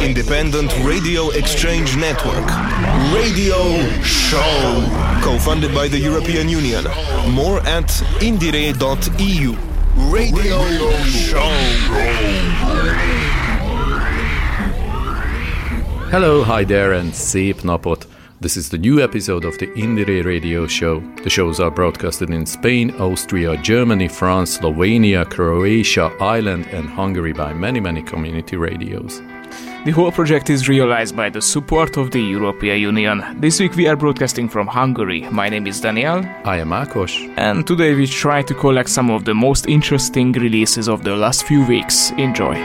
[0.00, 2.46] independent radio exchange network.
[3.12, 4.84] Radio Show,
[5.22, 6.84] co-funded by the European Union.
[7.30, 7.88] More at
[8.20, 9.56] indiere.eu.
[10.10, 10.58] Radio
[11.04, 11.50] Show.
[16.10, 18.06] Hello, hi there, and szép napot!
[18.40, 21.02] This is the new episode of the Indiere Radio Show.
[21.22, 27.54] The shows are broadcasted in Spain, Austria, Germany, France, Slovenia, Croatia, Ireland, and Hungary by
[27.54, 29.22] many, many community radios.
[29.84, 33.22] The whole project is realized by the support of the European Union.
[33.38, 35.28] This week we are broadcasting from Hungary.
[35.30, 36.24] My name is Daniel.
[36.46, 37.12] I am Akos.
[37.36, 41.44] And today we try to collect some of the most interesting releases of the last
[41.44, 42.12] few weeks.
[42.16, 42.56] Enjoy.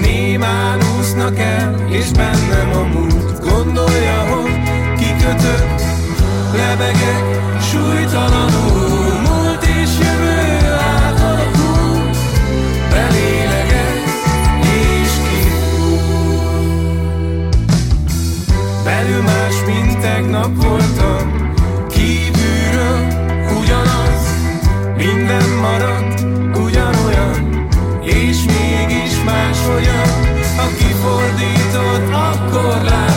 [0.00, 4.60] Némán úsznak el, és bennem a múlt Gondolja, hogy
[4.98, 5.82] kikötött,
[6.52, 7.24] lebegek
[7.60, 8.63] súlytalanul
[20.44, 21.52] tegnap voltam,
[21.88, 23.06] kívülről
[23.60, 24.22] ugyanaz
[24.96, 26.26] Minden maradt
[26.64, 27.68] ugyanolyan,
[28.02, 30.08] és mégis máshogyan.
[30.56, 33.13] Ha kifordítod, akkor látod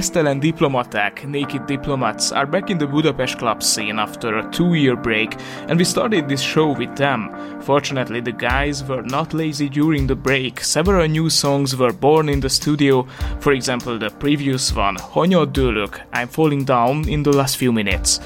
[0.00, 4.74] The Meztelen Diplomaták, Naked Diplomats, are back in the Budapest club scene after a two
[4.74, 5.36] year break,
[5.68, 7.30] and we started this show with them.
[7.60, 10.60] Fortunately, the guys were not lazy during the break.
[10.60, 13.06] Several new songs were born in the studio,
[13.40, 18.20] for example, the previous one, Hanyattdőlök, I'm Falling Down, in the last few minutes.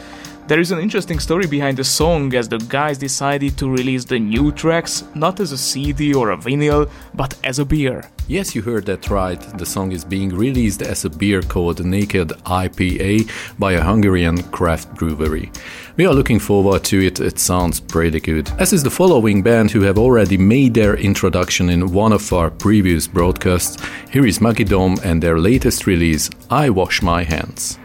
[0.47, 4.19] There is an interesting story behind the song as the guys decided to release the
[4.19, 8.11] new tracks not as a CD or a vinyl, but as a beer.
[8.29, 9.41] Yes, you heard that right.
[9.56, 14.94] The song is being released as a beer called Naked IPA by a Hungarian craft
[14.96, 15.50] brewery.
[15.96, 18.50] We are looking forward to it, it sounds pretty good.
[18.58, 22.50] As is the following band who have already made their introduction in one of our
[22.50, 27.79] previous broadcasts, here is Magidom and their latest release, I Wash My Hands.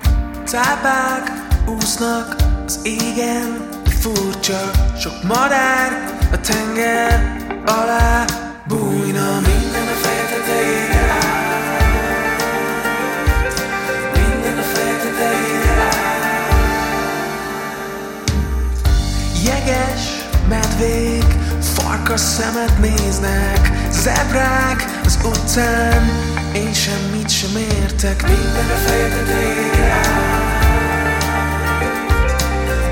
[0.45, 1.31] Cápák
[1.67, 3.69] úsznak az égen,
[3.99, 8.25] furcsa sok madár a tenger alá
[8.67, 9.39] bújna.
[9.39, 10.28] Minden a feje
[22.09, 26.03] Farkas szemet néznek, zebrák az utcán
[26.53, 28.21] Én semmit sem értek.
[28.21, 29.65] Minden a ér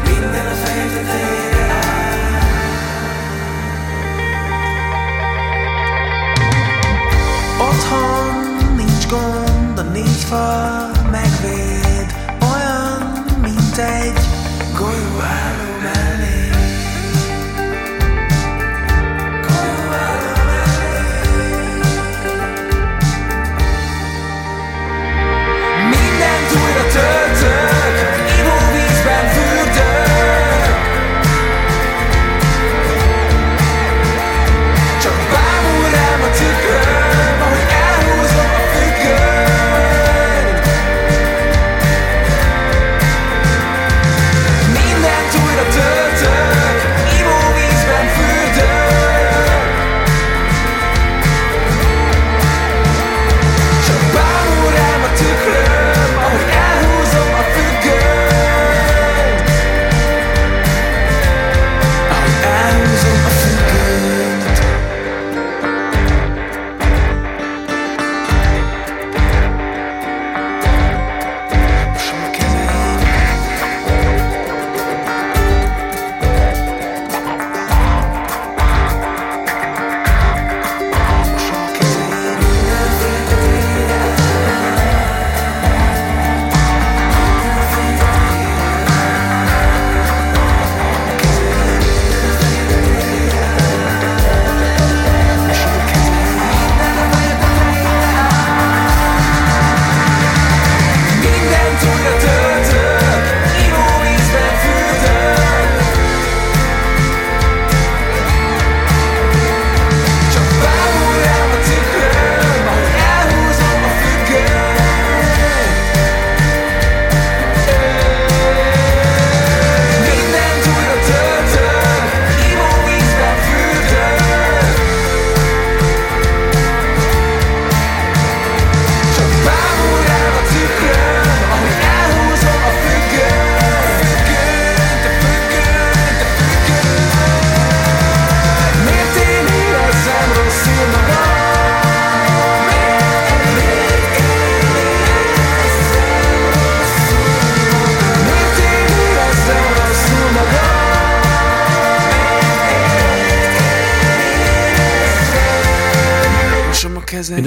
[0.04, 0.56] Minden a
[7.60, 14.20] Otthon nincs gond, a négy fal megvéd Olyan, mint egy
[14.74, 15.18] golyó
[26.98, 27.26] Mindent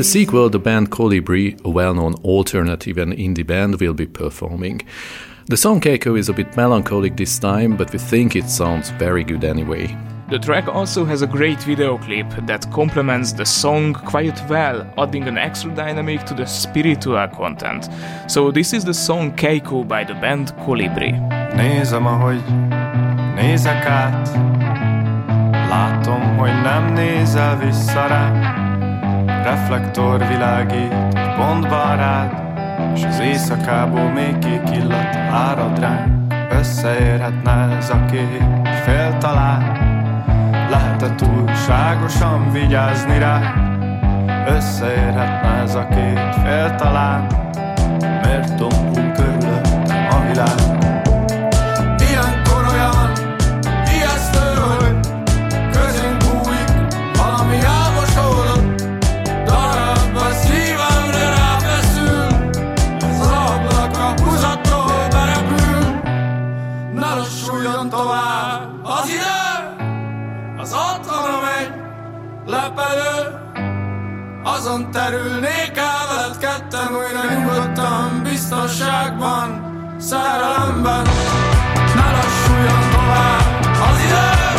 [0.01, 4.81] the sequel, the band Kolibri, a well known alternative and indie band, will be performing.
[5.45, 9.23] The song Keiko is a bit melancholic this time, but we think it sounds very
[9.25, 9.95] good anyway.
[10.31, 15.29] The track also has a great video clip that complements the song quite well, adding
[15.29, 17.91] an extra dynamic to the spiritual content.
[18.27, 21.11] So this is the song Keiko by the band Kolibri.
[21.55, 22.43] Nézem, ahogy
[23.35, 24.29] nézek át
[25.69, 28.60] Látom, hogy nem nézel vissza rá
[29.43, 30.95] Reflektor világít
[31.37, 32.33] pontba rád
[32.95, 36.35] És az éjszakából még kék illat árad ránk.
[36.51, 38.45] Összeérhetne ez a két
[38.85, 39.89] fél talán.
[40.71, 43.55] Lehet-e túlságosan vigyázni rá
[44.47, 47.27] Összeérhetne ez a két fél talán
[48.23, 50.70] Miért tompul körülöttem a világ
[74.71, 79.49] Azon terülnék el veled ketten újra nyugodtan, biztonságban,
[80.01, 81.07] szerelemben.
[81.95, 84.50] Ne lassuljon tovább az idő,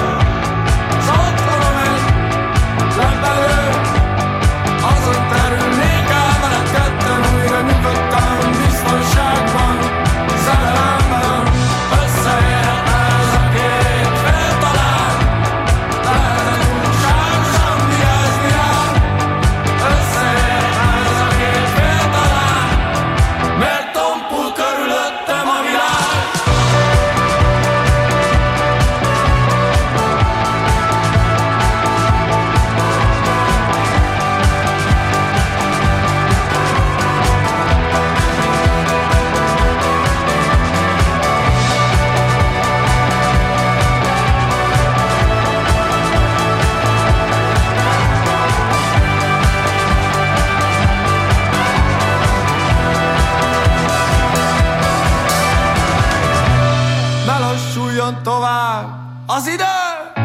[59.42, 60.22] Az idő,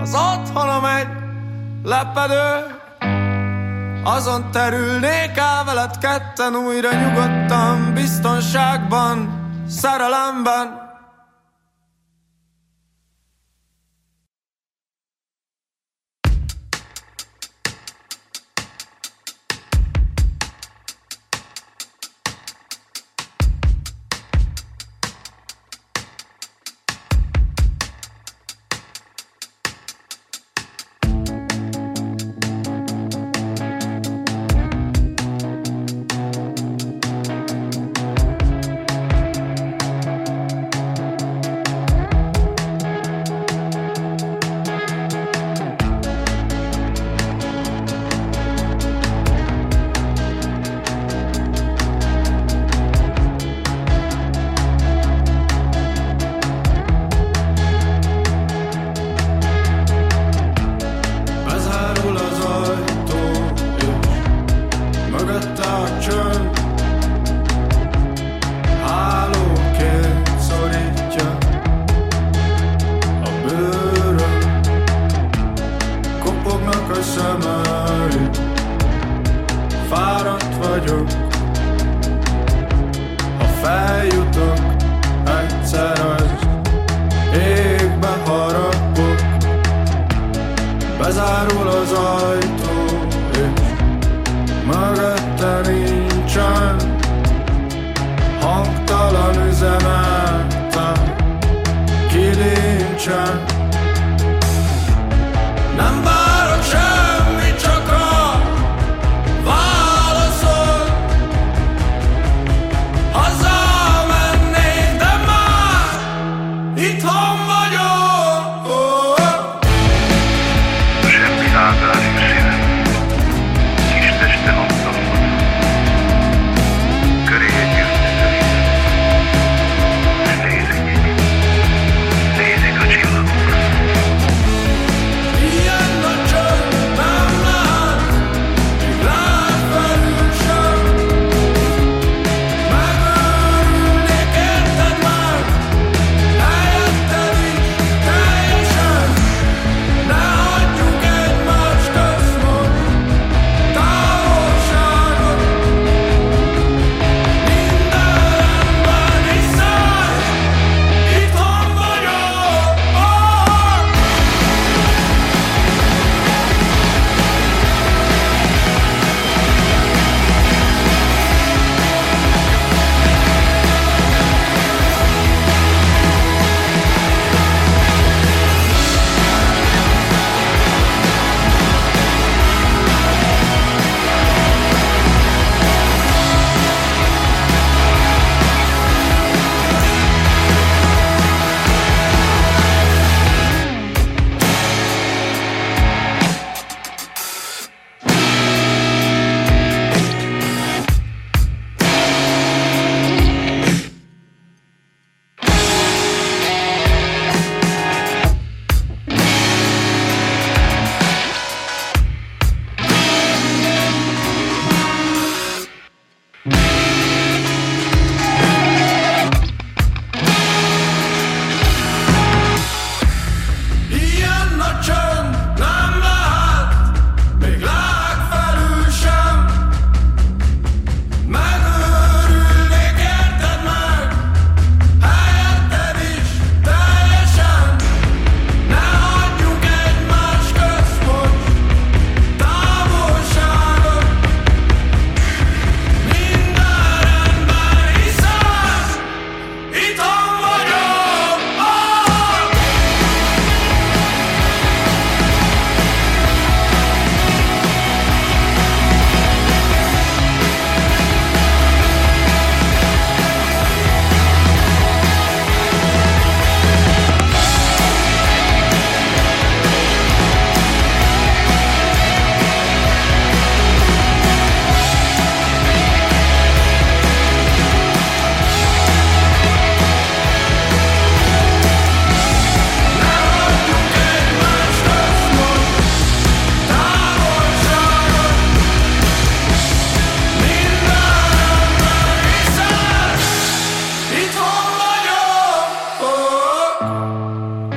[0.00, 1.08] az otthonom egy
[1.84, 2.78] lepedő,
[4.04, 9.28] azon terülnék el veled ketten újra nyugodtan, biztonságban,
[9.68, 10.85] szerelemben.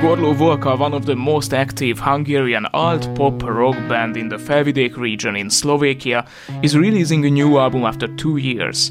[0.00, 5.36] Gorlo Volka, one of the most active Hungarian alt-pop rock band in the Felvidék region
[5.36, 6.26] in Slovakia,
[6.62, 8.90] is releasing a new album after two years.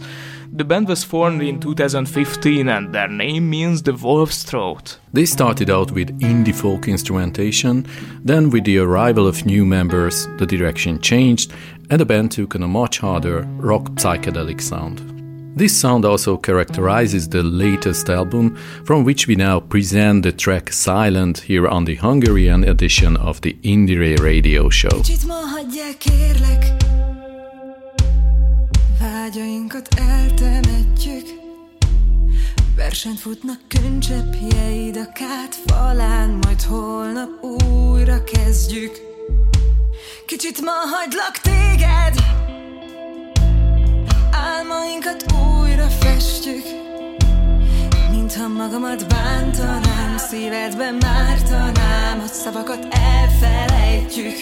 [0.54, 5.00] The band was formed in 2015 and their name means the wolf's throat.
[5.12, 7.88] They started out with indie folk instrumentation,
[8.24, 11.52] then, with the arrival of new members, the direction changed
[11.90, 15.19] and the band took on a much harder rock psychedelic sound.
[15.56, 21.40] This sound also characterizes the latest album, from which we now present the track Silent
[21.40, 25.02] here on the Hungarian edition of the Indiere radio show.
[32.76, 33.60] Versenyt futnak
[34.96, 35.12] a
[35.66, 38.92] falán Majd holnap újra kezdjük.
[40.26, 42.49] Kicsit ma hagylak téged
[44.58, 46.64] Álmainkat újra festjük
[48.12, 54.36] Mintha magamat bántanám Szívedben mártanám A szavakat elfelejtjük.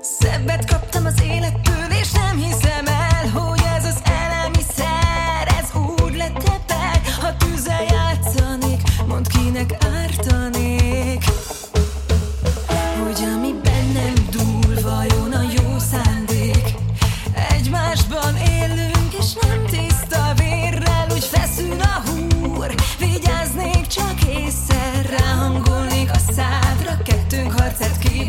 [0.00, 7.00] Szebbet kaptam az élettől És nem hiszem el Hogy ez az elemiszer Ez úgy letepeg
[7.20, 10.09] Ha tűzzel játszanék Mondd kinek ártanék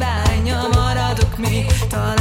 [0.01, 2.20] kívánja Maradok még talán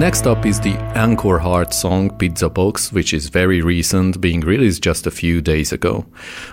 [0.00, 5.06] Next up is the Anchorheart song Pizza Box, which is very recent, being released just
[5.06, 6.06] a few days ago.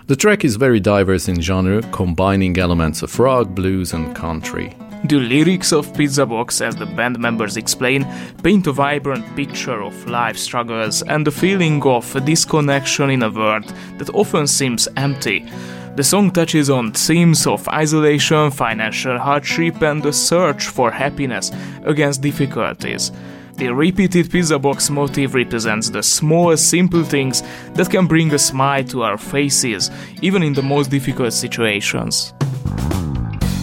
[0.07, 4.75] The track is very diverse in genre, combining elements of rock, blues, and country.
[5.05, 8.05] The lyrics of Pizza Box, as the band members explain,
[8.43, 13.73] paint a vibrant picture of life struggles and the feeling of disconnection in a world
[13.97, 15.49] that often seems empty.
[15.95, 21.53] The song touches on themes of isolation, financial hardship, and the search for happiness
[21.85, 23.13] against difficulties.
[23.57, 27.41] The repeated pizza box motif represents the small, simple things
[27.73, 29.89] that can bring a smile to our faces,
[30.21, 32.35] even in the most difficult situations.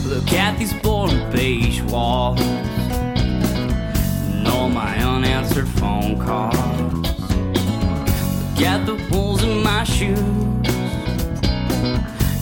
[0.04, 7.06] Look at these boring beige walls and all my unanswered phone calls.
[8.50, 10.18] Look at the holes in my shoes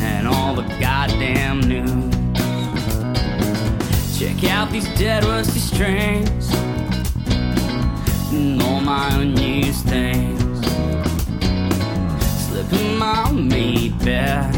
[0.01, 2.15] and all the goddamn news.
[4.19, 6.72] Check out these dead rusty strings
[8.33, 10.67] and all my unused things.
[12.47, 14.53] Slipping my meat bed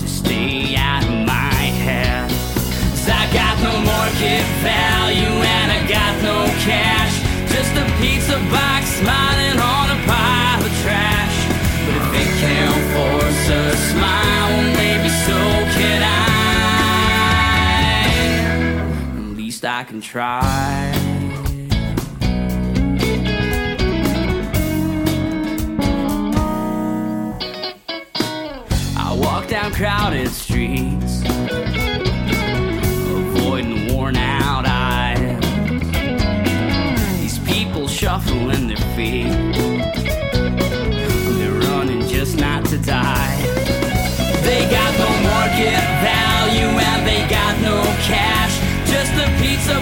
[0.00, 1.54] to stay out of my
[1.84, 2.30] head.
[2.30, 7.14] 'Cause I got no market value and I got no cash.
[7.54, 11.36] Just a pizza box smiling on a pile of trash.
[11.84, 15.38] But if it can't force a smile, well, maybe so
[15.76, 16.08] can I.
[19.18, 21.09] At least I can try.
[29.72, 31.22] Crowded streets,
[33.10, 35.40] avoiding worn out eyes.
[37.18, 39.32] These people shuffling their feet,
[41.36, 43.42] they're running just not to die.
[44.44, 48.56] They got no market value and they got no cash.
[48.88, 49.80] Just a pizza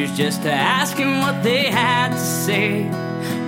[0.00, 2.84] strangers just to ask them what they had to say.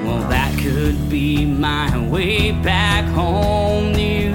[0.05, 4.33] Well, that could be my way back home to you.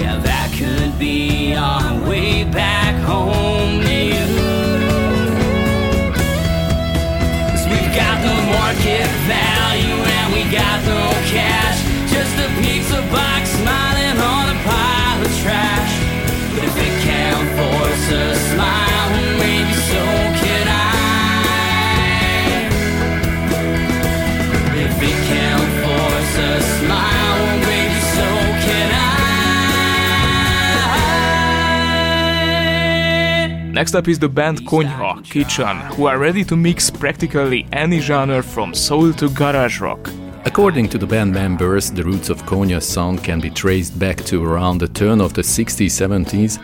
[0.00, 4.26] Yeah, that could be our way back home to you.
[7.50, 11.57] Cause we've got no market value and we got no cash.
[33.78, 38.42] Next up is the band Konyha, Kitchen, who are ready to mix practically any genre
[38.42, 40.10] from soul to garage rock.
[40.44, 44.44] According to the band members, the roots of Konyha's sound can be traced back to
[44.44, 46.58] around the turn of the 60s 70s,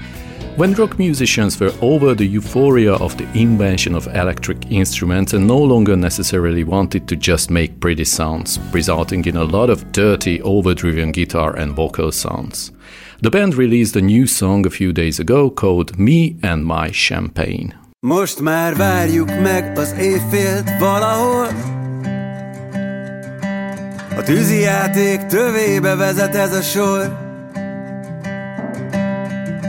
[0.57, 5.59] when rock musicians were over the euphoria of the invention of electric instruments and no
[5.59, 11.11] longer necessarily wanted to just make pretty sounds, resulting in a lot of dirty, overdriven
[11.12, 12.71] guitar and vocal sounds.
[13.21, 17.75] The band released a new song a few days ago called Me and My Champagne.
[18.01, 21.49] Most már várjuk meg az éjfélt valahol
[24.17, 24.23] A
[25.29, 27.24] tövébe vezet ez a sor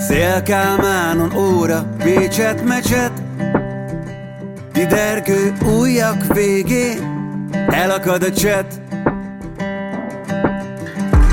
[0.08, 3.12] Szélkálmánon óra, Pécset mecset.
[4.74, 6.98] Didergő újak végén
[7.68, 8.82] elakad a cset.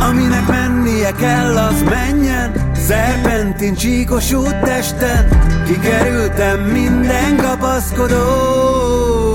[0.01, 5.29] Aminek mennie kell, az menjen Szerpentin csíkos úttesten.
[5.67, 9.32] Kikerültem minden kapaszkodót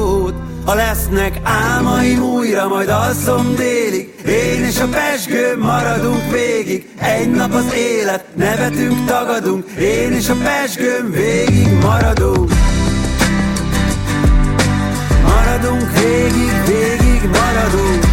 [0.67, 4.13] Ha lesznek álmaim újra, majd alszom délig.
[4.25, 6.89] Én és a pesgő maradunk végig.
[6.99, 9.69] Egy nap az élet, nevetünk, tagadunk.
[9.80, 12.51] Én és a pesgőm végig maradunk.
[15.23, 18.03] Maradunk végig, végig maradunk.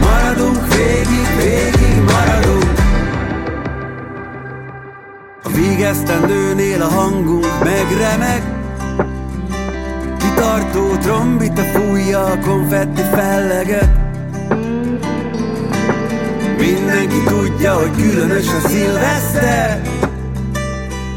[0.00, 2.72] Maradunk végig, végig maradunk.
[5.42, 8.59] A vígesztendőnél a hangunk megremeg
[10.50, 13.88] Kitartó trombita fújja a konfetti felleget
[16.58, 19.80] Mindenki tudja, hogy különös a szilveszter.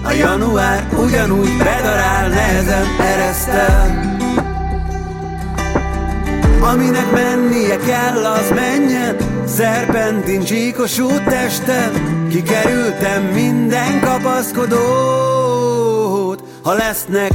[0.03, 4.17] A január ugyanúgy bedarál, nehezen eresztel
[6.61, 9.15] Aminek mennie kell, az menjen.
[9.45, 11.91] Szerpentin csíkos úttesten
[12.29, 14.83] Kikerültem minden kapaszkodót.
[16.63, 17.32] Ha lesznek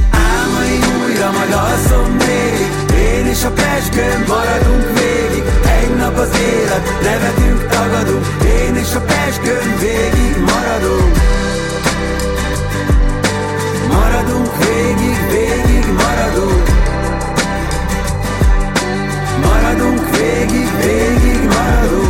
[1.19, 2.67] újra, majd alszom még.
[2.97, 5.43] Én és a pesgőm maradunk végig.
[5.81, 8.25] Egy nap az élet, nevetünk, tagadunk.
[8.43, 11.15] Én és a pesgőm végig maradunk.
[13.87, 16.63] Maradunk végig, végig maradunk.
[19.43, 22.08] Maradunk végig, végig Maradunk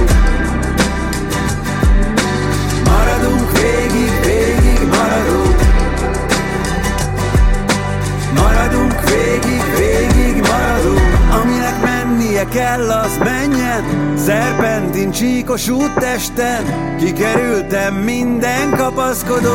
[12.49, 13.83] kell, az menjen
[14.17, 16.63] Szerpentin csíkos úttesten
[16.97, 19.49] Kikerültem minden kapaszkodót.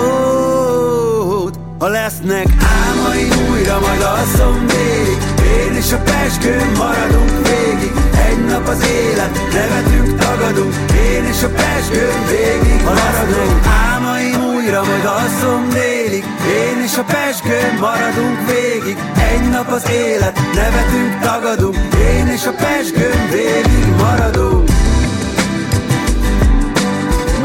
[1.79, 2.47] Ha lesznek
[2.87, 5.19] álmaim újra, majd alszom végig
[5.67, 7.93] Én és a pesgőm maradunk végig.
[8.29, 10.75] Egy nap az élet, nevetünk, tagadunk
[11.15, 12.85] Én és a pesgőm végig.
[12.85, 15.94] Lesznek álmaim újra, majd alszom délig
[16.47, 18.97] Én és a pesgőm maradunk végig.
[19.33, 21.77] Egy nap az élet, nevetünk, tagadunk.
[22.17, 24.69] Én és a pesgőm végig maradunk.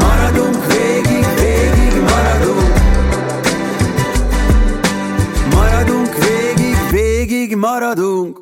[0.00, 2.72] Maradunk végig, végig maradunk.
[5.54, 8.40] Maradunk végig, végig maradunk.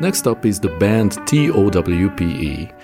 [0.00, 2.74] Next up is the band TOWPE.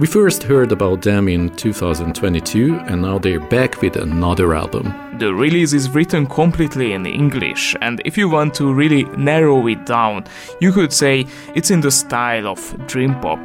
[0.00, 4.94] We first heard about them in 2022 and now they're back with another album.
[5.18, 9.84] The release is written completely in English, and if you want to really narrow it
[9.84, 10.24] down,
[10.58, 13.44] you could say it's in the style of dream pop.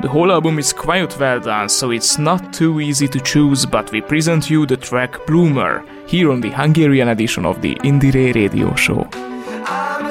[0.00, 3.90] The whole album is quite well done, so it's not too easy to choose, but
[3.90, 8.72] we present you the track Bloomer here on the Hungarian edition of the Indiere Radio
[8.76, 9.08] Show.
[9.12, 10.05] I'm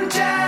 [0.00, 0.47] I'm just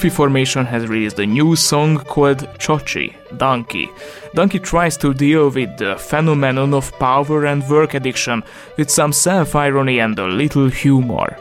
[0.00, 3.90] The formation has released a new song called Tsatsi, Donkey.
[4.34, 8.42] Donkey tries to deal with the phenomenon of power and work addiction
[8.78, 11.36] with some self irony and a little humor.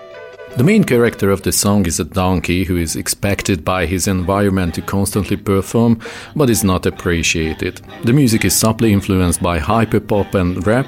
[0.57, 4.75] The main character of the song is a donkey who is expected by his environment
[4.75, 6.01] to constantly perform,
[6.35, 7.79] but is not appreciated.
[8.03, 10.87] The music is subtly influenced by hyperpop and rap,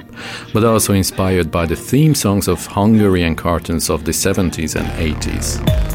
[0.53, 5.90] but also inspired by the theme songs of Hungarian cartoons of the 70s and 80s.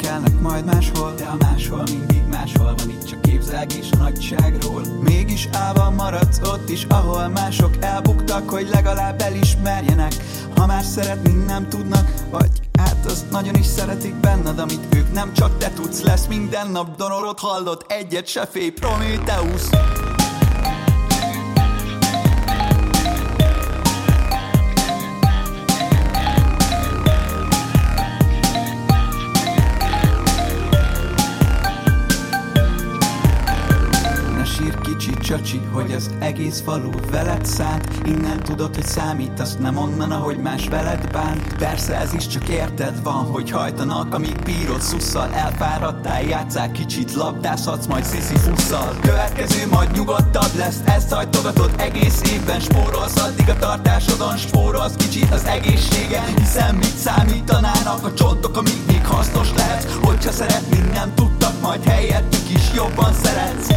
[0.00, 4.82] Értékelnek majd máshol De a máshol mindig máshol van itt csak képzelgés a nagyságról.
[5.00, 10.12] Mégis állva maradsz ott is, ahol mások elbuktak Hogy legalább elismerjenek,
[10.56, 15.32] ha már szeretni nem tudnak Vagy hát azt nagyon is szeretik benned, amit ők nem
[15.32, 16.02] csak te tudsz.
[16.02, 19.62] Lesz minden nap donorot hallott, egyet se félj, Prometheus
[35.50, 37.88] kicsi hogy az egész falu veled szánt.
[38.04, 42.48] Innen tudod, hogy számít, azt nem onnan, ahogy más veled bánt Persze ez is csak
[42.48, 49.66] érted van, hogy hajtanak, amíg bírod szusszal Elfáradtál, játszál kicsit, labdázhatsz, majd sziszi fusszal Következő
[49.70, 52.60] majd nyugodtabb lesz, ezt hajtogatod egész évben.
[52.60, 56.34] Spórolsz addig a tartásodon, spórolsz kicsit az egészségen.
[56.36, 59.94] Hiszen mit számítanának a csontok, amíg még hasznos lehetsz?
[60.02, 63.70] Hogyha szeretni nem tudtak, majd helyettük is jobban szeretsz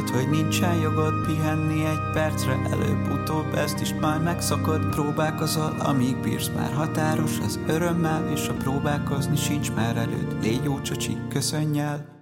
[0.00, 2.58] érzed, hogy nincsen jogod pihenni egy percre.
[2.70, 4.88] Előbb-utóbb ezt is majd megszokod.
[4.90, 7.38] Próbálkozol, amíg bírsz már határos.
[7.38, 10.42] Az örömmel És a próbálkozni sincs már előtt.
[10.42, 12.19] Légy jó csacsi, köszönj el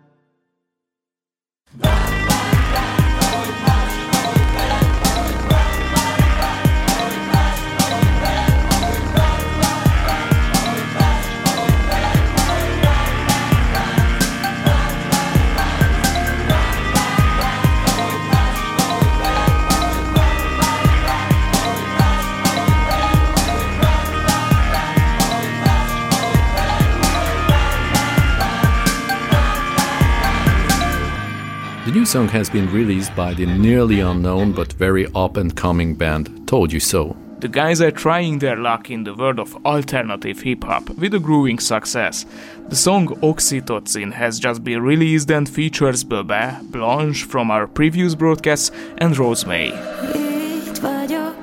[32.08, 37.14] song has been released by the nearly unknown but very up and coming band toldyuuso.
[37.40, 41.18] The guys are trying their luck in the world of alternative hip hop with a
[41.18, 42.24] growing success.
[42.70, 48.70] The song Oxytocin has just been released and features BÖBE, Blansch from our previous broadcasts,
[48.96, 49.68] and ROSE MAY.
[49.68, 51.34] Itt vagyok,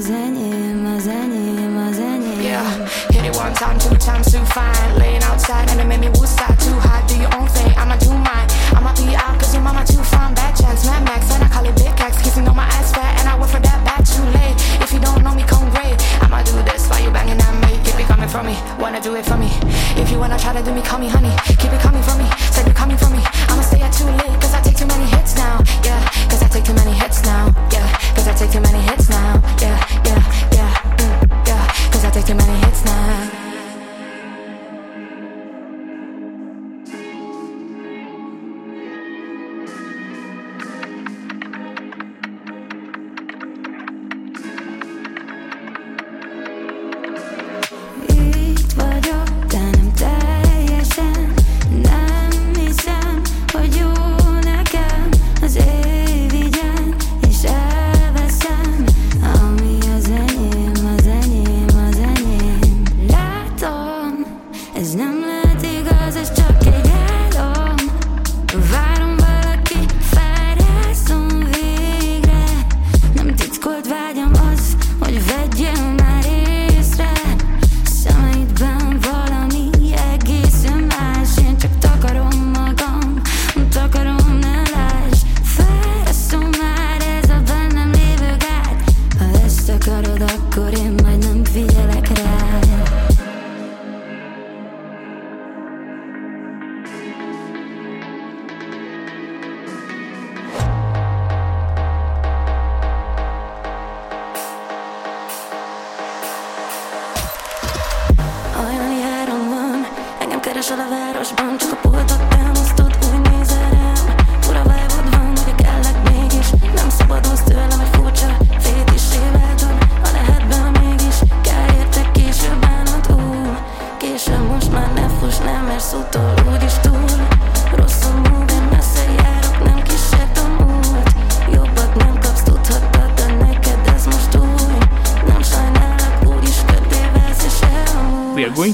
[0.00, 1.72] enyém, az enyém
[2.42, 2.64] Yeah,
[3.10, 4.98] hit it one time, two times, too fine.
[4.98, 6.56] Laying outside and it made me woosah.
[6.58, 8.48] Too hot, do your own thing, I'ma do mine.
[8.76, 10.34] I'ma be out cause your mama too fine.
[10.34, 12.20] Bad chance, Mad Max, and I call it Big Axe.
[12.22, 14.56] Kissing on my ass fat, and I went for that back too late.
[14.80, 15.96] If you don't know me, come great.
[16.22, 17.76] I'ma do this while you banging that me.
[17.84, 19.50] Keep it coming from me, wanna do it for me.
[20.00, 21.34] If you wanna try to do me, call me honey.
[21.60, 23.22] Keep it coming from me, said you coming from me.
[23.50, 25.60] I'ma stay out too late cause I take too many hits now.
[25.84, 26.00] Yeah,
[26.30, 27.52] cause I take too many hits now.
[27.70, 29.40] Yeah, cause I take too many hits now.
[29.60, 30.22] Yeah, yeah,
[30.52, 33.41] yeah, mm, yeah, cause I take too many hits now.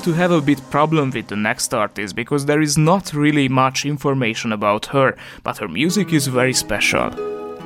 [0.09, 3.85] To have a bit problem with the next artist because there is not really much
[3.85, 7.11] information about her, but her music is very special.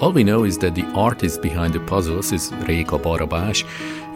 [0.00, 3.62] All we know is that the artist behind the Puzzls is Réka Barabás,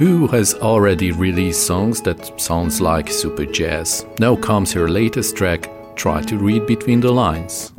[0.01, 4.05] who has already released songs that sounds like super jazz.
[4.19, 7.73] Now comes her latest track, Try to Read Between the Lines.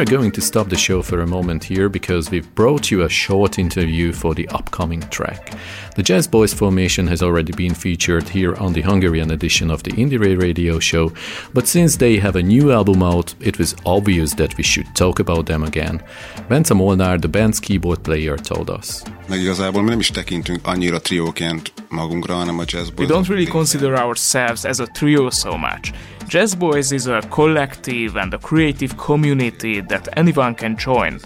[0.00, 3.08] Are going to stop the show for a moment here because we've brought you a
[3.10, 5.52] short interview for the upcoming track.
[5.94, 10.40] The Jazzbois formation has already been featured here on the Hungarian edition of the Indiere
[10.40, 11.12] radio show,
[11.52, 15.20] but since they have a new album out, it was obvious that we should talk
[15.20, 16.02] about them again.
[16.48, 19.04] Bence Molnár, the band's keyboard player, told us.
[19.30, 23.46] Meg igazából mi nem is tekintünk annyira trióként magunkra, hanem a Jazz We don't really
[23.46, 25.92] consider ourselves as a trio so much.
[26.28, 31.20] Jazzbois is a collective and a creative community that anyone can join.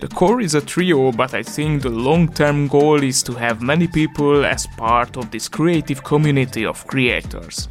[0.00, 3.64] The core is a trio, but I think the long term goal is to have
[3.64, 7.68] many people as part of this creative community of creators.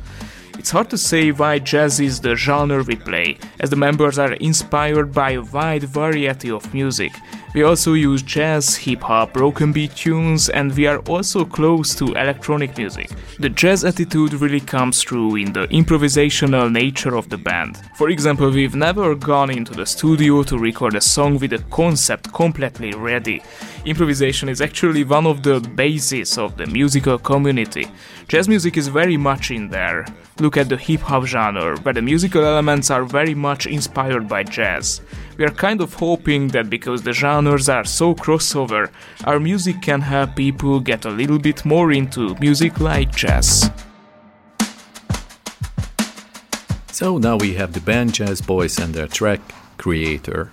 [0.58, 4.38] It's hard to say why jazz is the genre we play, as the members are
[4.40, 7.12] inspired by a wide variety of music.
[7.56, 12.08] We also use jazz, hip hop, broken beat tunes, and we are also close to
[12.08, 13.10] electronic music.
[13.40, 17.80] The jazz attitude really comes through in the improvisational nature of the band.
[17.96, 22.34] For example, we've never gone into the studio to record a song with a concept
[22.34, 23.42] completely ready.
[23.86, 27.88] Improvisation is actually one of the bases of the musical community.
[28.28, 30.06] Jazz music is very much in there.
[30.42, 34.44] Look at the hip hop genre, where the musical elements are very much inspired by
[34.44, 35.00] jazz.
[35.38, 38.90] We are kind of hoping that because the genres are so crossover,
[39.26, 43.70] our music can help people get a little bit more into music like jazz.
[46.92, 49.42] So now we have the band Jazzbois and their track
[49.78, 50.52] Creator.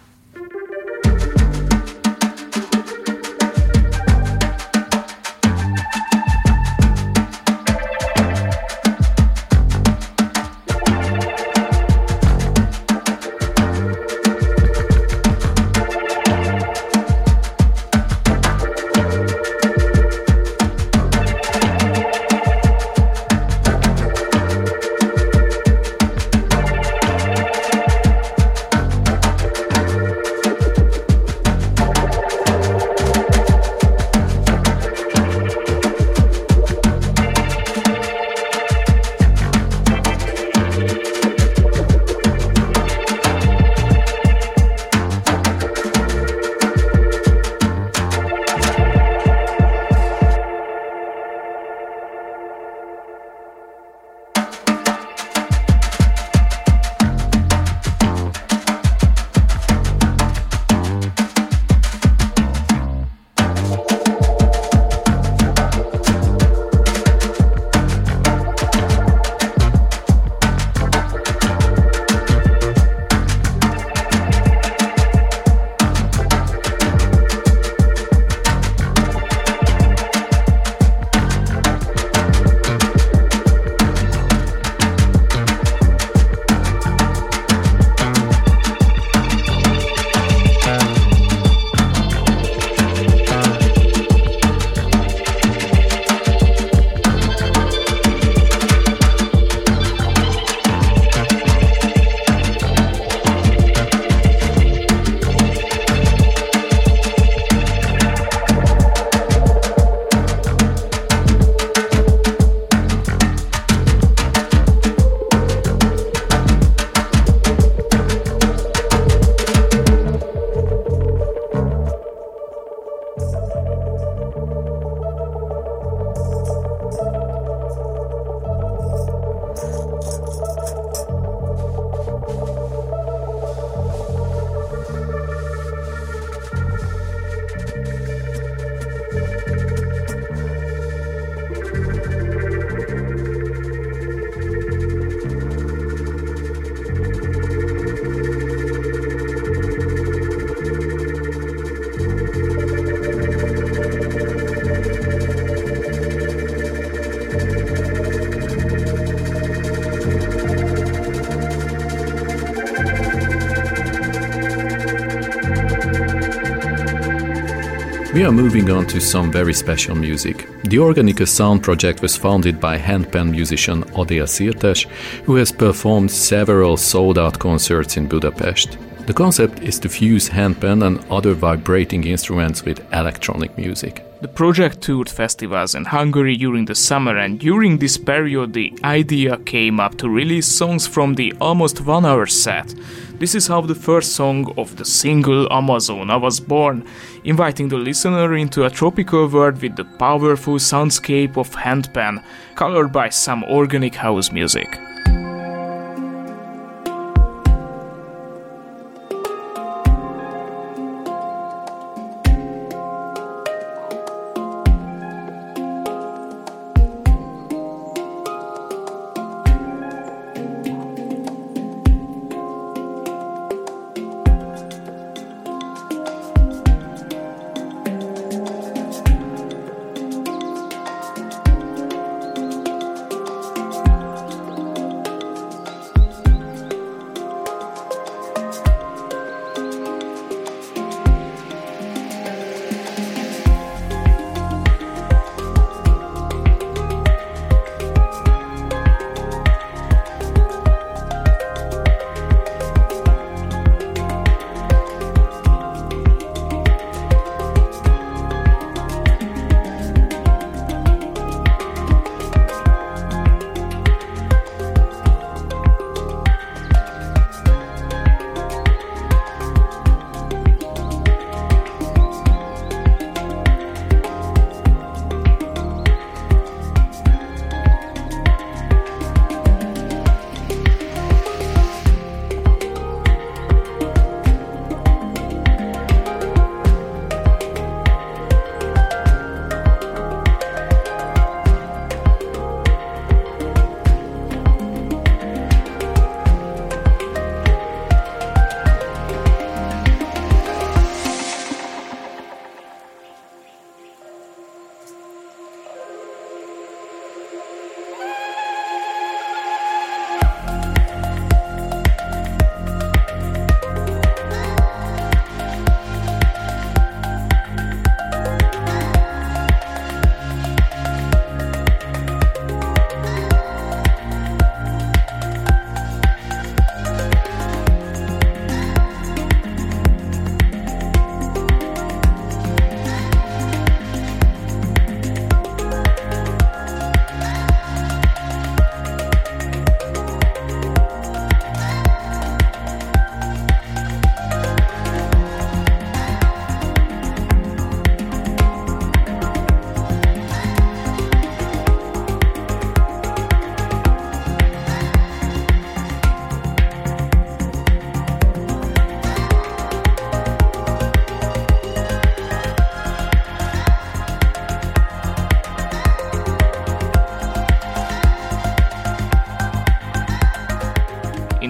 [168.15, 170.47] We are moving on to some very special music.
[170.65, 174.87] The Organika Sound Project was founded by handpan musician Adél Szirtes,
[175.25, 178.77] who has performed several sold out concerts in Budapest.
[179.05, 184.07] The concept is to fuse handpan and other vibrating instruments with electronic music.
[184.21, 189.39] The project toured festivals in Hungary during the summer, and during this period, the idea
[189.39, 192.73] came up to release songs from the almost one hour set.
[193.19, 196.87] This is how the first song of the single Amazona was born,
[197.25, 202.23] inviting the listener into a tropical world with the powerful soundscape of handpan,
[202.55, 204.79] colored by some organic house music.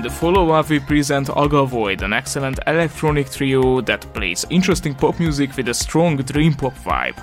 [0.03, 5.57] In the follow-up we present Agavoid, an excellent electronic trio that plays interesting pop music
[5.57, 7.15] with a strong dream pop vibe.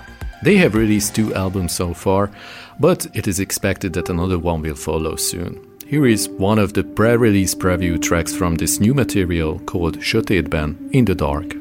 [0.44, 2.32] They have released two albums so far,
[2.80, 5.60] but it is expected that another one will follow soon.
[5.88, 10.78] Here is one of the pre release preview tracks from this new material called Sötétben
[10.94, 11.58] in the Dark.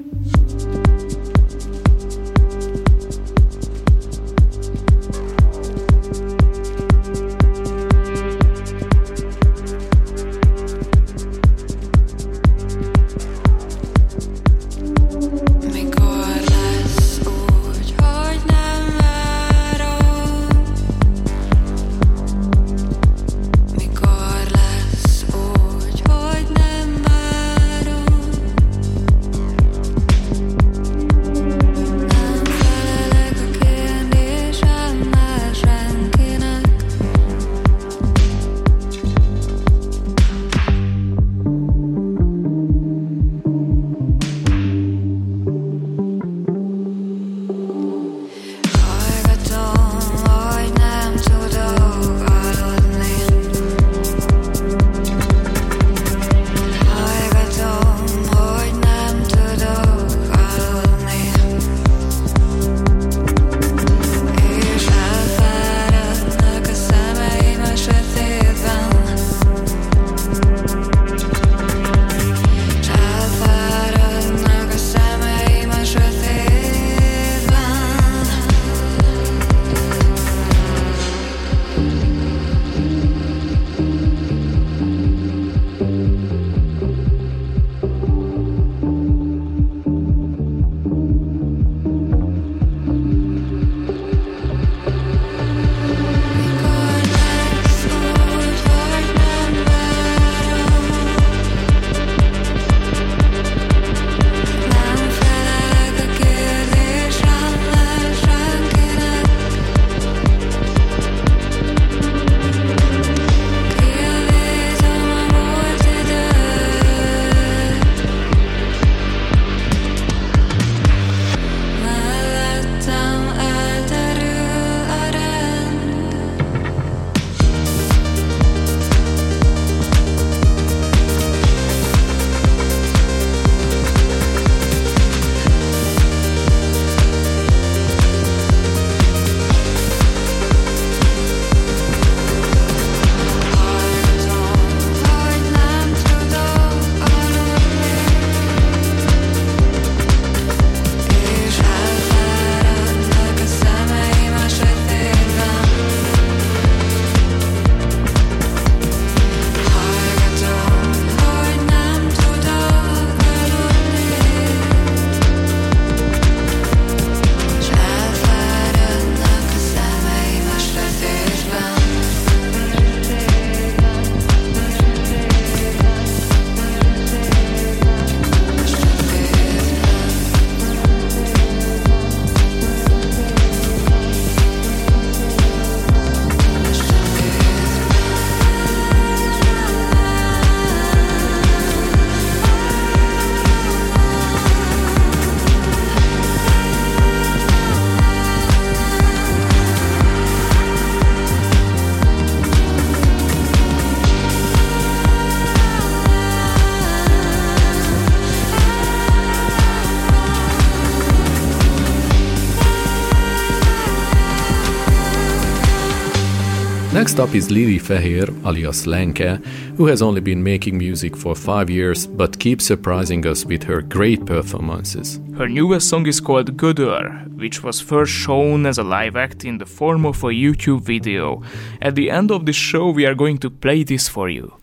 [217.09, 219.43] Next up is Lili Fehér, alias Lenke,
[219.79, 223.81] who has only been making music for five years but keeps surprising us with her
[223.81, 225.19] great performances.
[225.35, 229.57] Her newest song is called Gödör, which was first shown as a live act in
[229.57, 231.43] the form of a YouTube video.
[231.81, 234.58] At the end of the show, we are going to play this for you.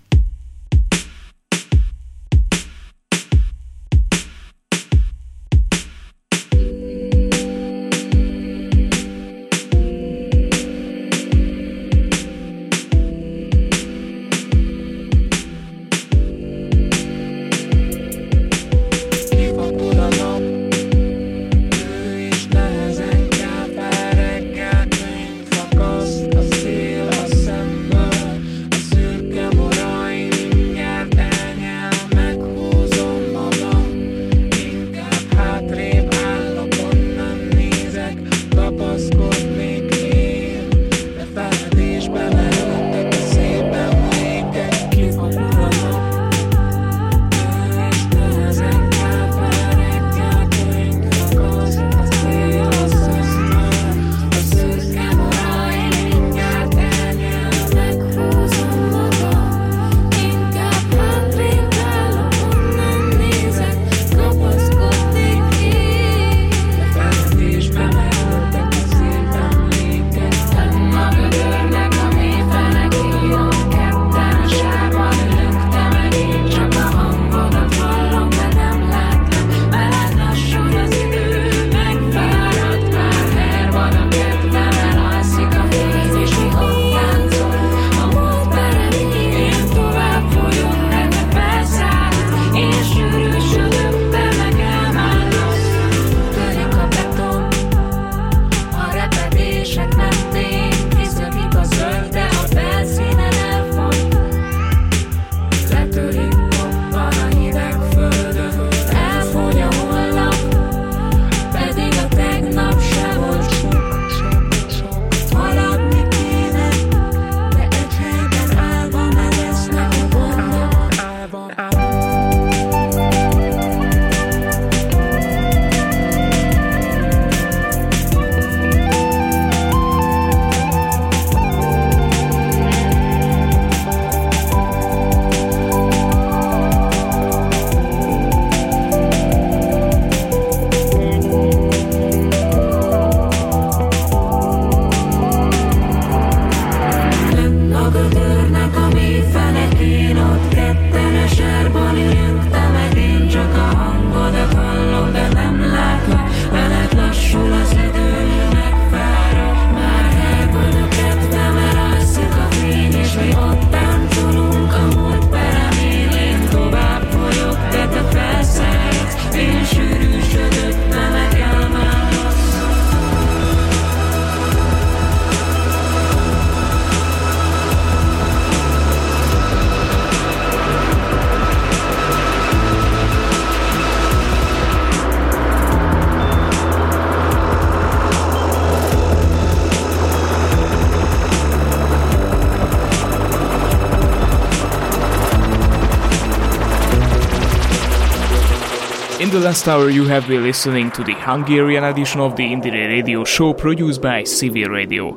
[199.45, 203.53] Last hour, you have been listening to the Hungarian edition of the Indiere Radio show
[203.53, 205.15] produced by Civil Radio.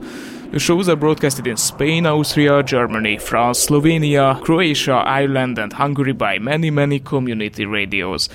[0.53, 6.39] The shows are broadcasted in Spain, Austria, Germany, France, Slovenia, Croatia, Ireland, and Hungary by
[6.39, 8.29] many, many community radios.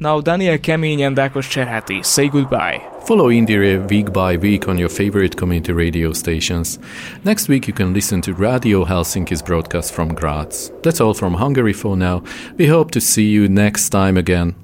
[0.00, 2.80] Now, Daniel Kemény and Ákos Cserháti say goodbye.
[3.06, 6.78] Follow Indiere week by week on your favorite community radio stations.
[7.22, 10.72] Next week, you can listen to Radio Helsinki's broadcast from Graz.
[10.82, 12.22] That's all from Hungary for now.
[12.56, 14.63] We hope to see you next time again.